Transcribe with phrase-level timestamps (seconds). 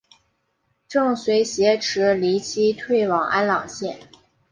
[0.87, 3.99] 郑绥挟持黎槱退往安朗县。